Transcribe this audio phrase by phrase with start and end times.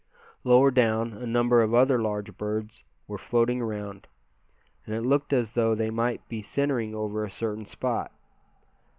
[0.43, 4.07] Lower down a number of other large birds were floating around,
[4.87, 8.11] and it looked as though they might be centering over a certain spot.